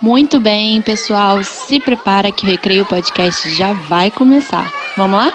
[0.00, 4.72] Muito bem, pessoal, se prepara que o Recreio Podcast já vai começar.
[4.96, 5.32] Vamos lá?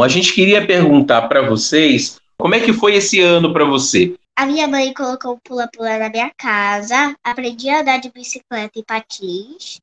[0.00, 4.14] A gente queria perguntar para vocês como é que foi esse ano para você?
[4.36, 8.84] A minha mãe colocou um pula-pula na minha casa, aprendi a andar de bicicleta e
[8.84, 9.80] patins.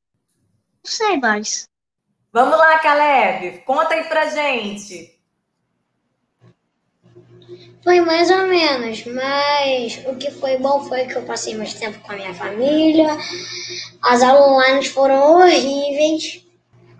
[0.82, 1.68] Não sei mais.
[2.32, 5.15] Vamos lá, Caleb, conta aí pra gente.
[7.86, 12.00] Foi mais ou menos, mas o que foi bom foi que eu passei mais tempo
[12.00, 13.16] com a minha família.
[14.02, 16.44] As aulas online foram horríveis.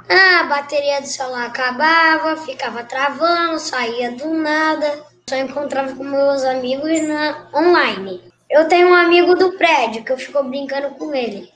[0.08, 5.04] A bateria do celular acabava, ficava travando, saía do nada.
[5.28, 8.22] Só encontrava com meus amigos na online.
[8.48, 11.52] Eu tenho um amigo do prédio que eu fico brincando com ele.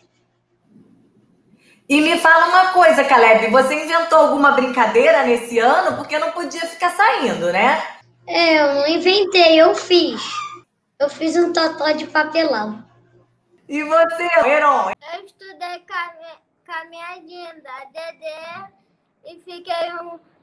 [1.89, 6.62] E me fala uma coisa, Caleb, você inventou alguma brincadeira nesse ano porque não podia
[6.62, 8.00] ficar saindo, né?
[8.33, 10.23] É, eu não inventei, eu fiz.
[11.01, 12.89] Eu fiz um totó de papelão.
[13.69, 14.93] E você, Heron?
[15.15, 18.73] Eu estudei com a minha, linda Dedé
[19.25, 19.91] e fiquei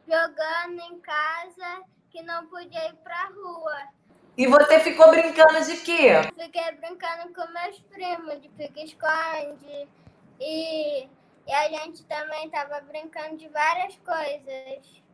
[0.05, 3.77] jogando em casa que não podia ir pra rua.
[4.37, 6.11] E você ficou brincando de quê?
[6.37, 9.87] Fiquei brincando com meus primos de pique-esconde
[10.41, 15.06] e, e a gente também tava brincando de várias coisas.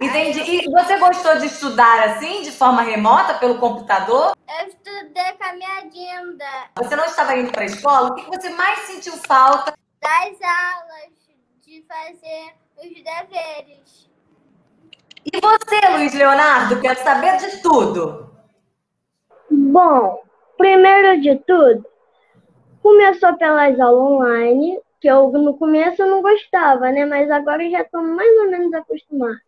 [0.00, 0.40] Entendi.
[0.40, 4.32] E você gostou de estudar assim, de forma remota, pelo computador?
[4.60, 6.44] Eu estudei com a minha Dinda.
[6.76, 8.10] Você não estava indo para a escola?
[8.10, 9.74] O que você mais sentiu falta?
[10.00, 11.12] Das aulas,
[11.66, 14.08] de fazer os deveres.
[15.24, 16.80] E você, Luiz Leonardo?
[16.80, 18.30] Quero saber de tudo.
[19.50, 20.22] Bom,
[20.56, 21.84] primeiro de tudo,
[22.80, 27.04] começou pelas aulas online, que eu no começo eu não gostava, né?
[27.04, 29.47] Mas agora eu já estou mais ou menos acostumada.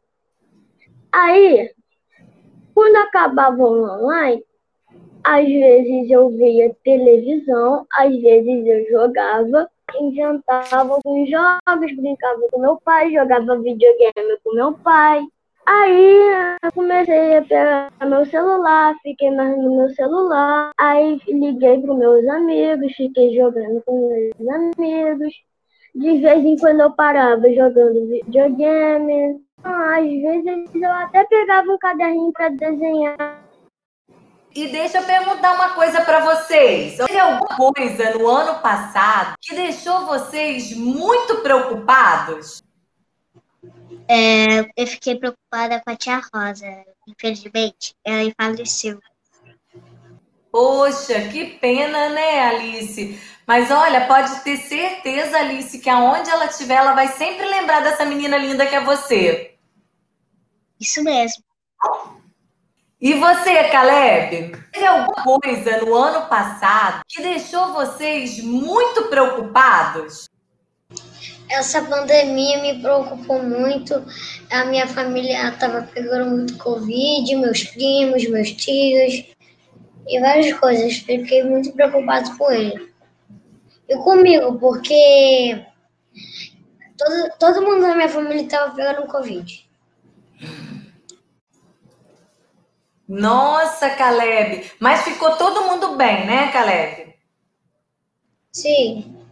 [1.12, 1.70] Aí,
[2.74, 4.44] quando acabava online,
[5.24, 9.68] às vezes eu via televisão, às vezes eu jogava,
[10.00, 15.22] inventava alguns jogos, brincava com meu pai, jogava videogame com meu pai.
[15.66, 21.94] Aí eu comecei a pegar meu celular, fiquei mais no meu celular, aí liguei para
[21.94, 25.32] meus amigos, fiquei jogando com meus amigos.
[25.94, 29.40] De vez em quando eu parava jogando videogame.
[29.62, 33.50] Às vezes eu até pegava um caderninho para desenhar.
[34.54, 36.96] E deixa eu perguntar uma coisa para vocês.
[36.96, 42.62] Teve alguma coisa no ano passado que deixou vocês muito preocupados?
[44.08, 46.66] É, eu fiquei preocupada com a tia Rosa.
[47.06, 48.98] Infelizmente, ela faleceu.
[50.50, 53.20] Poxa, que pena, né, Alice?
[53.46, 58.04] Mas olha, pode ter certeza, Alice, que aonde ela estiver, ela vai sempre lembrar dessa
[58.04, 59.49] menina linda que é você.
[60.80, 61.44] Isso mesmo.
[63.00, 64.52] E você, Caleb?
[64.72, 70.28] Teve alguma coisa no ano passado que deixou vocês muito preocupados?
[71.48, 74.04] Essa pandemia me preocupou muito.
[74.50, 79.24] A minha família estava pegando muito Covid, meus primos, meus tios
[80.06, 80.98] e várias coisas.
[80.98, 82.92] Fiquei muito preocupado com ele.
[83.88, 85.66] E comigo, porque
[86.96, 89.69] todo, todo mundo da minha família estava pegando Covid.
[93.10, 94.70] Nossa, Caleb.
[94.78, 97.12] Mas ficou todo mundo bem, né, Caleb?
[98.52, 99.26] Sim.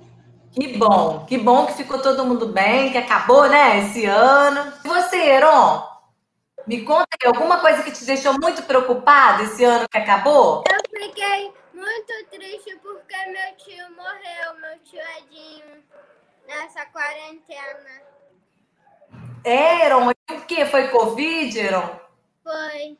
[0.50, 4.72] Que bom, que bom que ficou todo mundo bem, que acabou, né, esse ano.
[4.84, 5.86] E você, Heron?
[6.66, 10.64] Me conta aí, alguma coisa que te deixou muito preocupada esse ano que acabou?
[10.68, 15.84] Eu fiquei muito triste porque meu tio morreu, meu tio Edinho,
[16.48, 18.02] nessa quarentena.
[19.44, 20.66] É, Heron, o que?
[20.66, 22.00] Foi Covid, Heron?
[22.42, 22.98] Foi.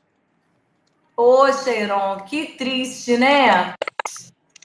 [1.19, 3.75] Poxa, Heron, que triste, né?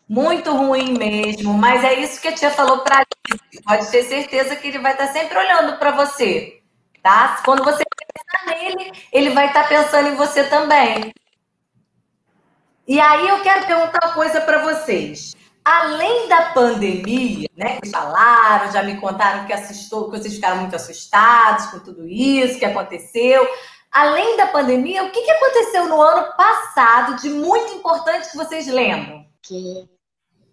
[0.07, 3.63] Muito ruim mesmo, mas é isso que a tia falou para ele.
[3.63, 6.61] Pode ter certeza que ele vai estar sempre olhando para você,
[7.01, 7.41] tá?
[7.43, 11.11] Quando você pensar nele, ele vai estar pensando em você também.
[12.87, 15.35] E aí eu quero perguntar uma coisa para vocês.
[15.65, 20.75] Além da pandemia, né, que falaram, já me contaram que assustou, que vocês ficaram muito
[20.75, 23.43] assustados com tudo isso que aconteceu.
[23.93, 28.65] Além da pandemia, o que, que aconteceu no ano passado de muito importante que vocês
[28.65, 29.23] lembram?
[29.39, 29.87] Que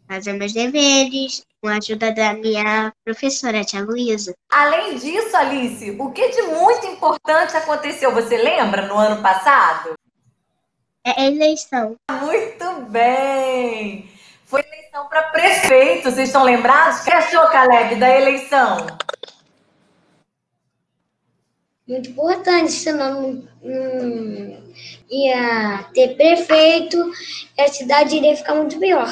[0.06, 4.34] fazer meus deveres, com a ajuda da minha professora, a tia Luísa.
[4.50, 8.12] Além disso, Alice, o que de muito importante aconteceu?
[8.12, 9.94] Você lembra no ano passado?
[11.04, 11.96] É a eleição.
[12.10, 14.10] Muito bem!
[14.44, 17.00] Foi eleição para prefeito, vocês estão lembrados?
[17.00, 18.86] O que achou, Caleb, da eleição?
[21.90, 24.62] Muito importante, senão não, não
[25.10, 26.96] ia ter prefeito
[27.58, 29.08] e a cidade iria ficar muito pior.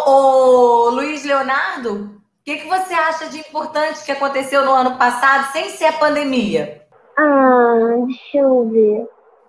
[0.00, 5.52] Ô, Luiz Leonardo, o que, que você acha de importante que aconteceu no ano passado,
[5.52, 6.82] sem ser a pandemia?
[7.18, 9.08] Ah, deixa eu ver.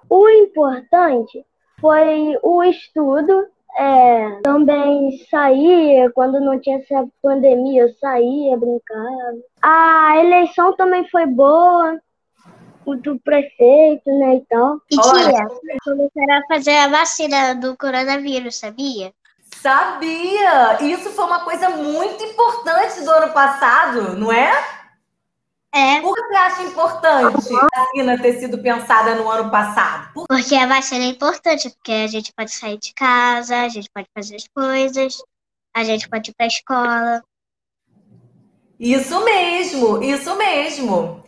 [0.09, 1.45] O importante
[1.79, 3.47] foi o estudo,
[3.77, 9.37] é, também sair, quando não tinha essa pandemia, eu saía, brincava.
[9.61, 11.99] A eleição também foi boa,
[12.85, 14.77] do prefeito, né, e tal.
[14.91, 15.47] E tia,
[15.83, 19.13] começaram a fazer a vacina do coronavírus, sabia?
[19.55, 20.81] Sabia!
[20.83, 24.51] Isso foi uma coisa muito importante do ano passado, não é?
[25.75, 30.13] É, Por que você acha importante a vacina ter sido pensada no ano passado?
[30.13, 33.89] Por- porque a vacina é importante, porque a gente pode sair de casa, a gente
[33.91, 35.17] pode fazer as coisas,
[35.75, 37.23] a gente pode ir pra escola.
[38.79, 41.22] Isso mesmo, isso mesmo.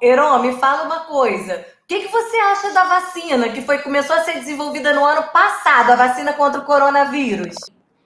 [0.00, 1.66] Heron, me fala uma coisa.
[1.82, 5.24] O que, que você acha da vacina que foi começou a ser desenvolvida no ano
[5.28, 7.56] passado, a vacina contra o coronavírus?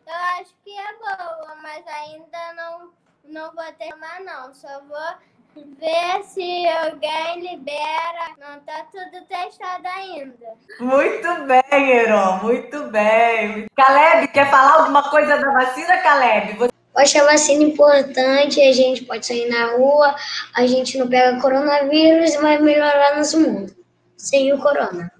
[0.07, 2.91] Eu acho que é boa, mas ainda não,
[3.25, 4.55] não vou tomar não.
[4.55, 8.35] Só vou ver se alguém libera.
[8.39, 10.47] Não tá tudo testado ainda.
[10.81, 13.67] Muito bem, Heron, muito bem.
[13.77, 16.55] Caleb, quer falar alguma coisa da vacina, Caleb?
[16.57, 20.15] Você- Eu acho a vacina importante, a gente pode sair na rua,
[20.55, 23.75] a gente não pega coronavírus e vai melhorar nosso mundo.
[24.17, 25.13] Sem o corona.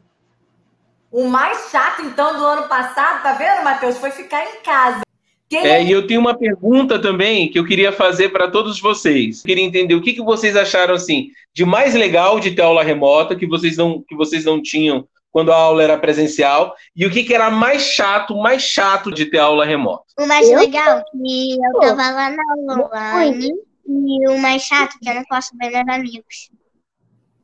[1.11, 3.99] O mais chato, então, do ano passado, tá vendo, Matheus?
[3.99, 5.03] Foi ficar em casa.
[5.49, 9.41] Quem É, e eu tenho uma pergunta também que eu queria fazer para todos vocês.
[9.41, 12.83] Eu queria entender o que, que vocês acharam assim de mais legal de ter aula
[12.83, 17.11] remota que vocês não que vocês não tinham quando a aula era presencial e o
[17.11, 20.05] que, que era mais chato, mais chato de ter aula remota.
[20.17, 20.61] O mais Eu?
[20.61, 23.53] legal é que eu tava lá na aula online
[23.85, 26.51] e o mais chato é que eu não posso ver meus amigos.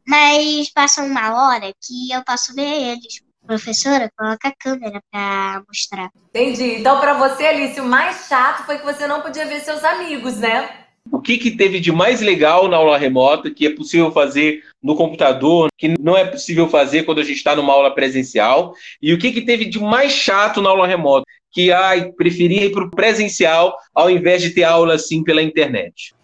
[0.07, 3.25] Mas passa uma hora que eu posso ver eles.
[3.45, 6.11] Professora, coloca a câmera pra mostrar.
[6.29, 6.77] Entendi.
[6.77, 10.37] Então, para você, Alice, o mais chato foi que você não podia ver seus amigos,
[10.37, 10.80] né?
[11.12, 14.95] O que, que teve de mais legal na aula remota que é possível fazer no
[14.95, 18.75] computador, que não é possível fazer quando a gente está numa aula presencial?
[19.03, 21.27] E o que, que teve de mais chato na aula remota?
[21.53, 26.15] Que ai, preferia ir para o presencial ao invés de ter aula assim pela internet.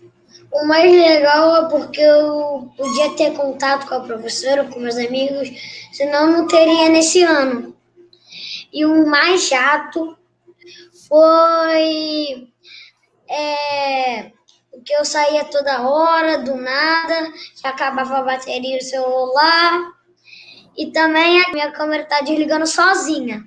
[0.52, 5.50] O mais legal é porque eu podia ter contato com a professora, com meus amigos,
[5.92, 7.74] senão não teria nesse ano.
[8.72, 10.16] E o mais chato
[11.08, 12.48] foi
[13.28, 14.30] é,
[14.84, 19.92] que eu saía toda hora, do nada, que acabava a bateria do celular.
[20.76, 23.42] E também a minha câmera tá desligando sozinha.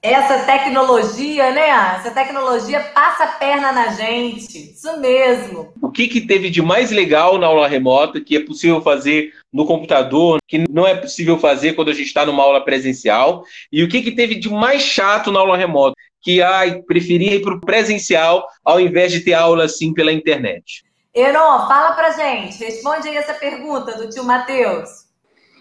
[0.00, 1.68] Essa tecnologia, né?
[1.96, 4.70] Essa tecnologia passa a perna na gente.
[4.70, 5.72] Isso mesmo.
[5.82, 9.66] O que, que teve de mais legal na aula remota que é possível fazer no
[9.66, 13.42] computador, que não é possível fazer quando a gente está numa aula presencial?
[13.72, 15.96] E o que, que teve de mais chato na aula remota?
[16.28, 20.84] Que ai, preferia ir para o presencial ao invés de ter aula assim pela internet.
[21.14, 22.62] Heron, fala pra gente.
[22.62, 25.06] Responde aí essa pergunta do tio Matheus.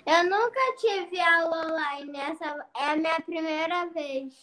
[0.06, 2.20] Eu nunca tive aula online.
[2.20, 4.34] Essa é a minha primeira vez.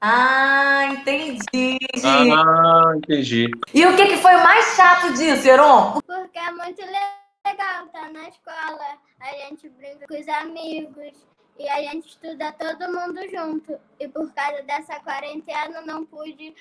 [0.00, 1.78] Ah, entendi.
[2.04, 3.48] Ah, entendi.
[3.72, 6.00] E o que, que foi o mais chato disso, Heron?
[6.04, 8.98] Porque é muito legal estar na escola.
[9.20, 11.35] A gente brinca com os amigos.
[11.58, 13.78] E a gente estuda todo mundo junto.
[13.98, 16.54] E por causa dessa quarentena não pude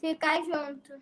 [0.00, 1.00] ficar junto.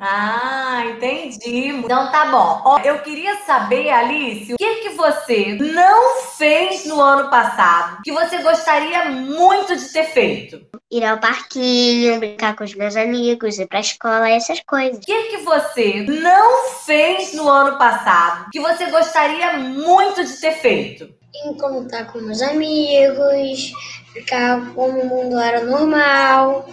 [0.00, 1.68] Ah, entendi.
[1.68, 2.62] Então tá bom.
[2.64, 8.12] Ó, eu queria saber, Alice, o que que você não fez no ano passado que
[8.12, 10.64] você gostaria muito de ter feito?
[10.90, 14.98] Ir ao parquinho, brincar com os meus amigos, ir pra escola, essas coisas.
[14.98, 20.52] O que que você não fez no ano passado que você gostaria muito de ter
[20.52, 21.17] feito?
[21.34, 23.72] Em contar com meus amigos,
[24.12, 26.68] ficar como o mundo era normal.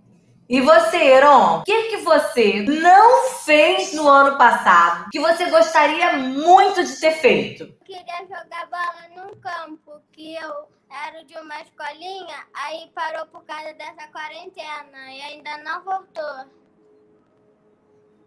[0.48, 6.14] E você, Heron, o que que você não fez no ano passado que você gostaria
[6.14, 7.64] muito de ter feito?
[7.64, 13.44] Eu queria jogar bola num campo, que eu era de uma escolinha, aí parou por
[13.44, 16.46] causa dessa quarentena e ainda não voltou.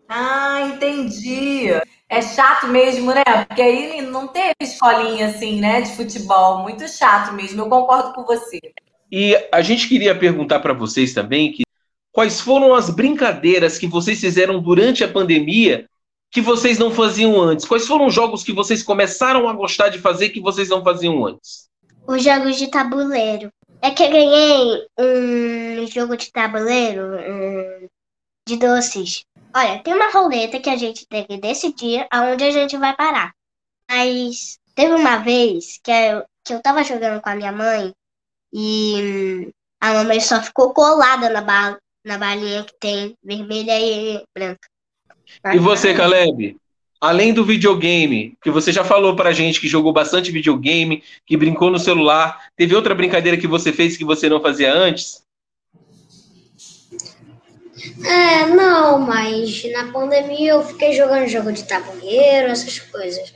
[0.08, 1.66] Ah, entendi.
[2.08, 3.22] É chato mesmo, né?
[3.46, 6.62] Porque aí não teve escolinha assim, né, de futebol.
[6.62, 7.60] Muito chato mesmo.
[7.60, 8.58] Eu concordo com você.
[9.12, 11.62] E a gente queria perguntar para vocês também que
[12.10, 15.86] quais foram as brincadeiras que vocês fizeram durante a pandemia
[16.30, 17.64] que vocês não faziam antes?
[17.66, 21.24] Quais foram os jogos que vocês começaram a gostar de fazer que vocês não faziam
[21.26, 21.68] antes?
[22.06, 23.50] Os jogos de tabuleiro.
[23.80, 27.88] É que eu ganhei um jogo de tabuleiro um,
[28.46, 29.24] de doces.
[29.54, 33.32] Olha, tem uma roleta que a gente tem que decidir aonde a gente vai parar.
[33.90, 37.92] Mas teve uma vez que eu, que eu tava jogando com a minha mãe
[38.52, 39.50] e hum,
[39.80, 44.68] a mamãe só ficou colada na, ba na balinha que tem vermelha e branca.
[45.52, 46.56] E você, Caleb?
[47.00, 51.70] Além do videogame, que você já falou pra gente que jogou bastante videogame, que brincou
[51.70, 55.22] no celular, teve outra brincadeira que você fez que você não fazia antes?
[58.04, 63.32] É, não, mas na pandemia eu fiquei jogando jogo de tabuleiro, essas coisas.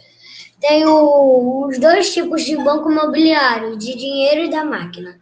[0.61, 5.21] Tenho os dois tipos de banco imobiliário, de dinheiro e da máquina.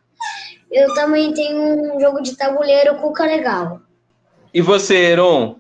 [0.71, 3.81] Eu também tenho um jogo de tabuleiro Cuca Legal.
[4.53, 5.57] E você, Heron?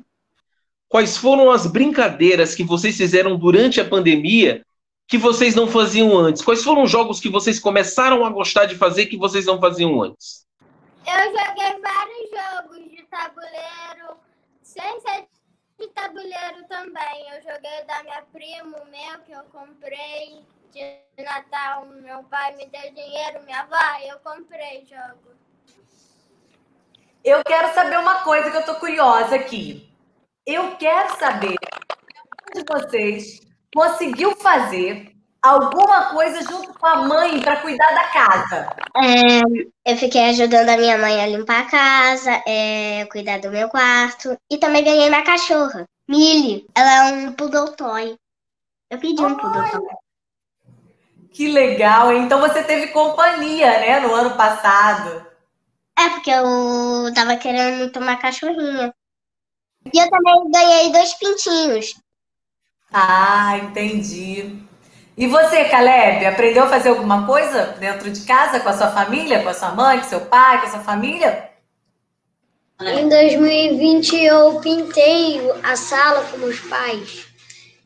[0.88, 4.62] Quais foram as brincadeiras que vocês fizeram durante a pandemia
[5.06, 6.42] que vocês não faziam antes?
[6.42, 10.02] Quais foram os jogos que vocês começaram a gostar de fazer que vocês não faziam
[10.02, 10.44] antes?
[11.06, 12.19] Eu joguei vários
[13.10, 14.18] tabuleiro,
[14.62, 15.28] sem ser
[15.78, 17.30] de tabuleiro também.
[17.30, 21.86] Eu joguei da minha prima, meu, que eu comprei de Natal.
[21.86, 25.34] Meu pai me deu dinheiro, minha avó, eu comprei jogo.
[27.22, 29.92] Eu quero saber uma coisa que eu tô curiosa aqui.
[30.46, 31.56] Eu quero saber
[32.54, 33.40] de vocês
[33.74, 35.09] conseguiu fazer
[35.42, 38.76] alguma coisa junto com a mãe para cuidar da casa?
[38.96, 43.68] É, eu fiquei ajudando a minha mãe a limpar a casa, é, cuidar do meu
[43.68, 44.36] quarto.
[44.50, 46.66] E também ganhei uma cachorra, Millie.
[46.74, 48.16] Ela é um poodle toy.
[48.90, 49.88] Eu pedi um poodle toy.
[51.32, 52.12] Que legal?
[52.12, 55.26] Então você teve companhia, né, no ano passado.
[55.98, 58.92] É, porque eu tava querendo uma cachorrinha.
[59.92, 61.94] E eu também ganhei dois pintinhos.
[62.92, 64.69] Ah, entendi.
[65.20, 69.42] E você, Caleb, aprendeu a fazer alguma coisa dentro de casa com a sua família,
[69.42, 71.50] com a sua mãe, com seu pai, com a sua família?
[72.80, 77.26] Em 2020 eu pintei a sala com meus pais.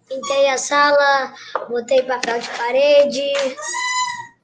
[0.09, 1.35] Pintei a sala,
[1.69, 3.33] botei papel de parede.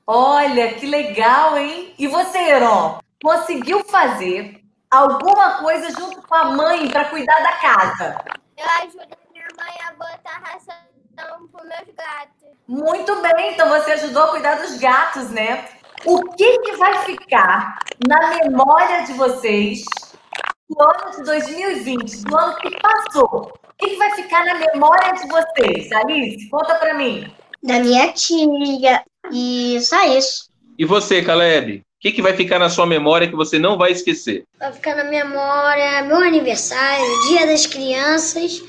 [0.04, 1.94] Olha, que legal, hein?
[1.96, 8.24] E você, Heron, conseguiu fazer alguma coisa junto com a mãe para cuidar da casa?
[8.58, 10.89] Eu ajudo minha mãe a botar ração
[11.20, 12.50] para meus gatos.
[12.66, 15.68] Muito bem, então você ajudou a cuidar dos gatos, né?
[16.04, 19.84] O que, que vai ficar na memória de vocês
[20.68, 23.52] do ano de 2020, do ano que passou?
[23.52, 25.92] O que, que vai ficar na memória de vocês?
[25.92, 27.30] Alice, conta para mim.
[27.62, 29.04] Da minha tia.
[29.32, 30.48] E só isso.
[30.78, 31.78] E você, Caleb?
[31.78, 34.44] O que, que vai ficar na sua memória que você não vai esquecer?
[34.58, 38.62] Vai ficar na memória meu aniversário, dia das crianças,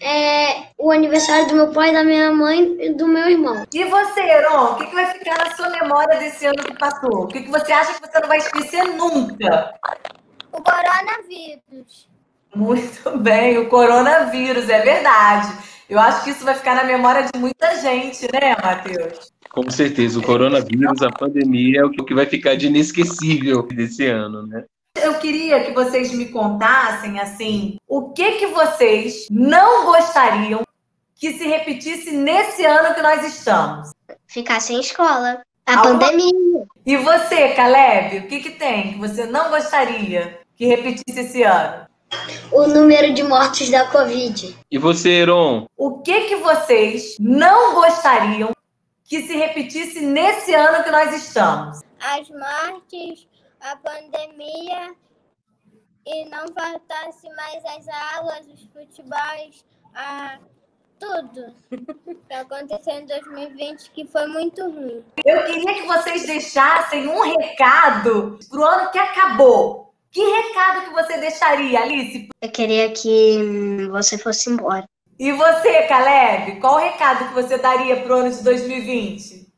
[0.00, 3.66] é, o aniversário do meu pai, da minha mãe e do meu irmão.
[3.72, 7.24] E você, Heron, o que, que vai ficar na sua memória desse ano que passou?
[7.24, 9.74] O que, que você acha que você não vai esquecer nunca?
[10.50, 12.08] O coronavírus.
[12.54, 15.70] Muito bem, o coronavírus, é verdade.
[15.88, 19.32] Eu acho que isso vai ficar na memória de muita gente, né, Matheus?
[19.50, 24.46] Com certeza, o coronavírus, a pandemia é o que vai ficar de inesquecível desse ano,
[24.46, 24.64] né?
[25.10, 30.62] Eu queria que vocês me contassem assim, o que que vocês não gostariam
[31.16, 33.90] que se repetisse nesse ano que nós estamos?
[34.28, 35.42] Ficar sem escola.
[35.66, 36.64] A Alguma- pandemia.
[36.86, 41.86] E você, Caleb, o que que tem que você não gostaria que repetisse esse ano?
[42.52, 44.56] O número de mortes da Covid.
[44.70, 45.66] E você, Heron?
[45.76, 48.52] O que que vocês não gostariam
[49.04, 51.80] que se repetisse nesse ano que nós estamos?
[52.00, 53.28] As mortes,
[53.60, 54.59] a pandemia
[56.10, 59.64] e não faltasse mais as aulas, os futebols,
[59.94, 60.38] a
[60.98, 61.54] tudo
[62.28, 65.04] que aconteceu em 2020 que foi muito ruim.
[65.24, 69.94] Eu queria que vocês deixassem um recado pro ano que acabou.
[70.10, 72.28] Que recado que você deixaria, Alice?
[72.42, 74.84] Eu queria que hum, você fosse embora.
[75.18, 76.60] E você, Caleb?
[76.60, 79.49] Qual o recado que você daria pro ano de 2020?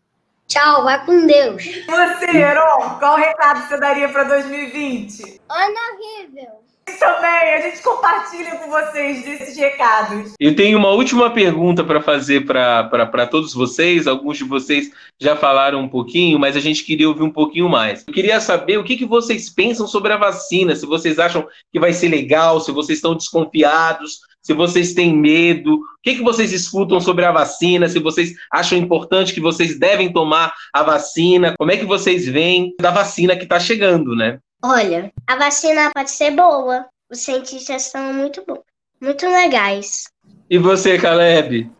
[0.52, 1.64] Tchau, vai com Deus.
[1.64, 2.98] E você, Heron?
[2.98, 5.40] Qual o recado que você daria para 2020?
[5.48, 6.62] Ano horrível!
[6.98, 10.34] Também, a gente compartilha com vocês desses recados.
[10.38, 14.06] Eu tenho uma última pergunta para fazer para todos vocês.
[14.06, 18.04] Alguns de vocês já falaram um pouquinho, mas a gente queria ouvir um pouquinho mais.
[18.06, 21.80] Eu queria saber o que, que vocês pensam sobre a vacina, se vocês acham que
[21.80, 26.52] vai ser legal, se vocês estão desconfiados, se vocês têm medo, o que, que vocês
[26.52, 31.70] escutam sobre a vacina, se vocês acham importante que vocês devem tomar a vacina, como
[31.70, 34.40] é que vocês veem da vacina que está chegando, né?
[34.64, 36.86] Olha, a vacina pode ser boa.
[37.10, 38.62] Os cientistas são muito bons,
[39.00, 40.04] muito legais.
[40.50, 41.70] E você, Caleb?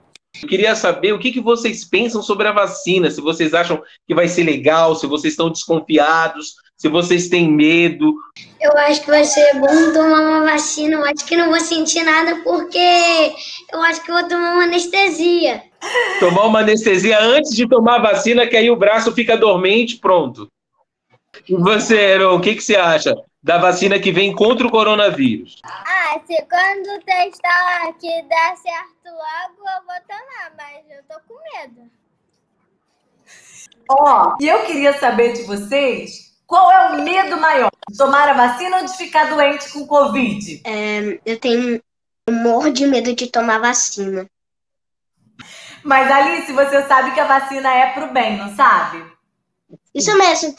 [0.40, 4.14] Eu queria saber o que, que vocês pensam sobre a vacina, se vocês acham que
[4.14, 8.16] vai ser legal, se vocês estão desconfiados, se vocês têm medo.
[8.60, 10.96] Eu acho que vai ser bom tomar uma vacina.
[10.96, 13.32] Eu acho que não vou sentir nada porque
[13.72, 15.62] eu acho que eu vou tomar uma anestesia.
[16.18, 20.48] Tomar uma anestesia antes de tomar a vacina, que aí o braço fica dormente, pronto.
[21.48, 25.60] E você, Heron, o que, que você acha da vacina que vem contra o coronavírus?
[25.64, 31.40] Ah, se quando testar que der certo logo, eu vou tomar, mas eu tô com
[31.56, 31.88] medo.
[33.88, 36.21] Ó, e eu queria saber de vocês
[36.52, 37.70] qual é o medo maior?
[37.88, 40.60] De tomar a vacina ou de ficar doente com Covid?
[40.66, 41.80] É, eu tenho
[42.26, 44.28] eu morro de medo de tomar vacina.
[45.82, 49.02] Mas Alice, você sabe que a vacina é pro bem, não sabe?
[49.94, 50.54] Isso mesmo.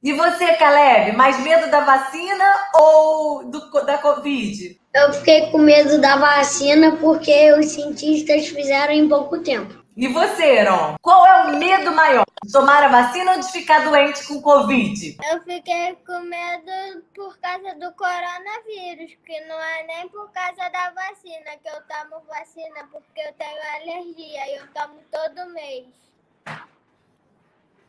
[0.00, 4.80] E você, Caleb, mais medo da vacina ou do, da Covid?
[4.94, 9.84] Eu fiquei com medo da vacina porque os cientistas fizeram em pouco tempo.
[9.96, 10.94] E você, Heron?
[11.00, 11.65] Qual é o medo
[11.96, 12.24] maior?
[12.52, 15.16] Tomar a vacina ou de ficar doente com Covid?
[15.32, 20.90] Eu fiquei com medo por causa do coronavírus, que não é nem por causa da
[20.90, 25.86] vacina, que eu tomo vacina porque eu tenho alergia e eu tomo todo mês.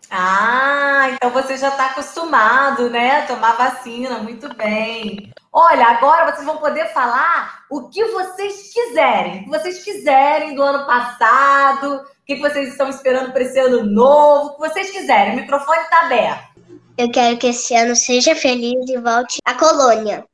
[0.09, 3.27] Ah, então você já está acostumado, né?
[3.27, 5.33] Tomar vacina, muito bem.
[5.51, 9.41] Olha, agora vocês vão poder falar o que vocês quiserem.
[9.41, 14.49] O que vocês quiserem do ano passado, que vocês estão esperando para esse ano novo,
[14.49, 15.33] o que vocês quiserem.
[15.33, 16.61] O microfone está aberto.
[16.97, 20.25] Eu quero que esse ano seja feliz e volte à colônia.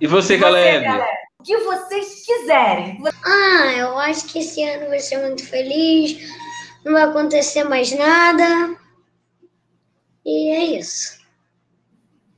[0.00, 0.86] E você, Caleb?
[1.38, 3.02] O que vocês quiserem.
[3.24, 6.18] Ah, eu acho que esse ano vai ser muito feliz.
[6.84, 8.76] Não vai acontecer mais nada.
[10.24, 11.20] E é isso.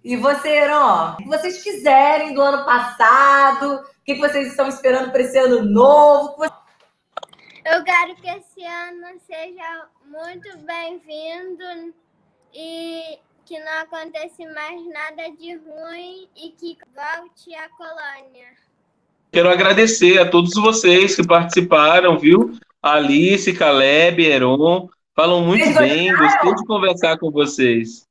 [0.02, 1.12] E você, Heron?
[1.12, 3.76] O que vocês quiserem do ano passado?
[3.76, 6.44] O que vocês estão esperando para esse ano novo?
[7.64, 11.94] Eu quero que esse ano seja muito bem-vindo
[12.52, 18.48] e que não aconteça mais nada de ruim e que volte à colônia.
[19.32, 22.56] Quero agradecer a todos vocês que participaram, viu?
[22.82, 26.10] Alice, Caleb, Heron, falam muito Vocês bem.
[26.10, 26.28] gostaram?
[26.32, 28.06] Gostei de conversar com vocês.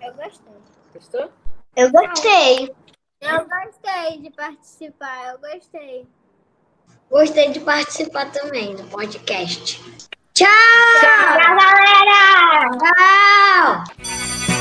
[0.00, 0.54] Eu gostei.
[0.92, 1.30] Gostou?
[1.76, 2.74] Eu gostei.
[3.20, 6.06] Eu gostei de participar, eu gostei.
[7.14, 9.80] Gostei de participar também do podcast.
[10.34, 10.48] Tchau!
[11.00, 12.70] Tchau, galera!
[12.82, 14.53] Tchau!